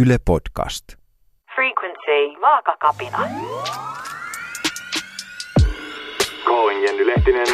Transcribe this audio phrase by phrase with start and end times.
[0.00, 0.84] Yle Podcast.
[1.54, 3.18] Frequency, vaakakapina.
[6.44, 7.46] Calling Jenny Lehtinen.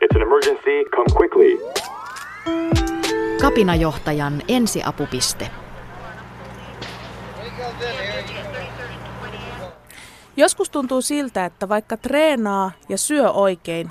[0.00, 0.84] It's an emergency.
[0.96, 1.58] Come quickly.
[3.40, 5.50] Kapinajohtajan ensiapupiste.
[10.36, 13.90] Joskus tuntuu siltä, että vaikka treenaa ja syö oikein,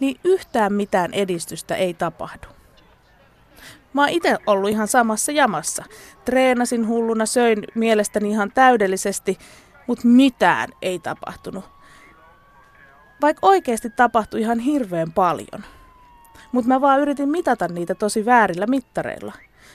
[0.00, 2.55] niin yhtään mitään edistystä ei tapahdu.
[3.96, 5.84] Mä oon itse ollut ihan samassa jamassa.
[6.24, 9.38] Treenasin hulluna, söin mielestäni ihan täydellisesti,
[9.86, 11.64] mutta mitään ei tapahtunut.
[13.22, 15.64] Vaikka oikeasti tapahtui ihan hirveän paljon.
[16.52, 19.32] Mutta mä vaan yritin mitata niitä tosi väärillä mittareilla.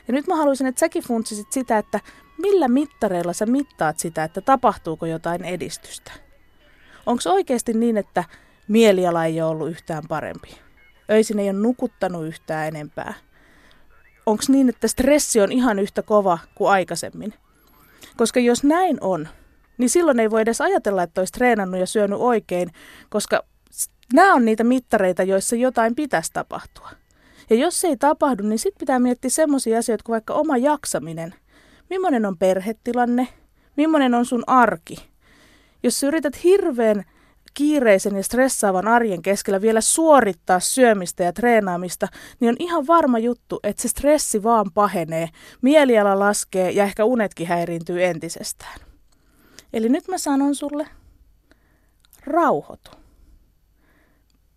[0.07, 1.99] Ja nyt mä haluaisin, että säkin funtsisit sitä, että
[2.37, 6.11] millä mittareilla sä mittaat sitä, että tapahtuuko jotain edistystä.
[7.05, 8.23] Onko oikeasti niin, että
[8.67, 10.57] mieliala ei ole ollut yhtään parempi?
[11.11, 13.13] Öisin ei ole nukuttanut yhtään enempää–
[14.31, 17.33] onko niin, että stressi on ihan yhtä kova kuin aikaisemmin?
[18.17, 19.27] Koska jos näin on,
[19.77, 22.69] niin silloin ei voi edes ajatella, että olisi treenannut ja syönyt oikein,
[23.09, 23.43] koska
[24.13, 26.89] nämä on niitä mittareita, joissa jotain pitäisi tapahtua.
[27.49, 31.35] Ja jos se ei tapahdu, niin sitten pitää miettiä semmoisia asioita kuin vaikka oma jaksaminen.
[31.89, 33.27] Millainen on perhetilanne?
[33.77, 35.09] Millainen on sun arki?
[35.83, 37.03] Jos sä yrität hirveän
[37.53, 42.07] kiireisen ja stressaavan arjen keskellä vielä suorittaa syömistä ja treenaamista,
[42.39, 45.29] niin on ihan varma juttu, että se stressi vaan pahenee,
[45.61, 48.79] mieliala laskee ja ehkä unetkin häiriintyy entisestään.
[49.73, 50.87] Eli nyt mä sanon sulle,
[52.25, 52.91] rauhoitu.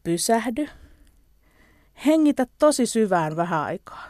[0.03, 0.69] Pysähdy.
[2.06, 4.09] Hengitä tosi syvään vähän aikaa.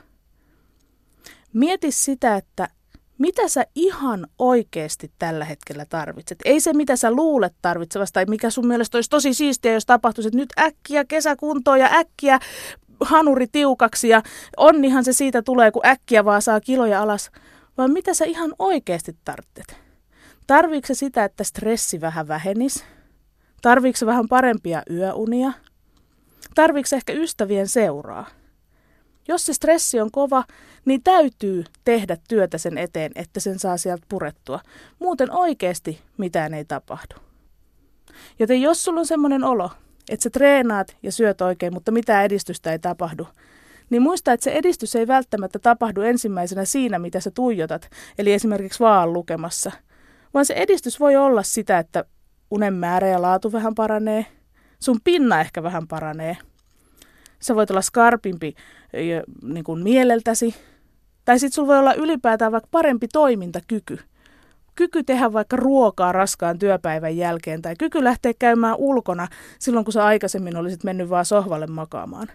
[1.53, 2.69] Mieti sitä, että
[3.19, 6.39] mitä sä ihan oikeasti tällä hetkellä tarvitset.
[6.45, 10.29] Ei se, mitä sä luulet tarvitsevasta tai mikä sun mielestä olisi tosi siistiä, jos tapahtuisi,
[10.29, 12.39] että nyt äkkiä kesäkuntoon ja äkkiä
[13.01, 14.23] hanuri tiukaksi ja
[14.57, 17.31] onnihan se siitä tulee, kun äkkiä vaan saa kiloja alas.
[17.79, 19.77] Vaan mitä sä ihan oikeasti tarvitset?
[20.47, 22.85] Tarviiko se sitä, että stressi vähän vähenisi?
[23.63, 25.53] Tarviiko vähän parempia yöunia?
[26.55, 28.27] Tarviiko ehkä ystävien seuraa?
[29.29, 30.45] Jos se stressi on kova,
[30.85, 34.61] niin täytyy tehdä työtä sen eteen, että sen saa sieltä purettua.
[34.99, 37.15] Muuten oikeasti mitään ei tapahdu.
[38.39, 39.71] Joten jos sulla on semmoinen olo,
[40.09, 43.29] että sä treenaat ja syöt oikein, mutta mitään edistystä ei tapahdu,
[43.91, 48.81] niin muista, että se edistys ei välttämättä tapahdu ensimmäisenä siinä, mitä sä tuijotat, eli esimerkiksi
[48.81, 49.73] vaan lukemassa,
[50.35, 52.05] vaan se edistys voi olla sitä, että
[52.51, 54.27] unen määrä ja laatu vähän paranee,
[54.81, 56.37] sun pinna ehkä vähän paranee–
[57.45, 58.55] Sä voit olla skarpimpi
[59.43, 60.55] niin kuin mieleltäsi.
[61.25, 63.99] Tai sitten sulla voi olla ylipäätään vaikka parempi toimintakyky.
[64.75, 69.29] Kyky tehdä vaikka ruokaa raskaan työpäivän jälkeen tai kyky lähteä käymään ulkona
[69.59, 72.29] silloin, kun sä aikaisemmin olisit mennyt vaan sohvalle makaamaan.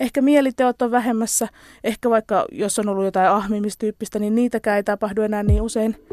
[0.00, 1.48] Ehkä mieliteot on vähemmässä,
[1.84, 6.06] ehkä vaikka jos on ollut jotain ahmimistyyppistä, niin niitäkään ei tapahdu enää niin usein.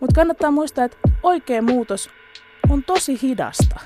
[0.00, 2.10] Mutta kannattaa muistaa, että oikea muutos
[2.70, 3.80] on tosi hidasta.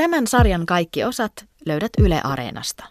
[0.00, 1.32] Tämän sarjan kaikki osat
[1.66, 2.84] löydät Yle Areenasta.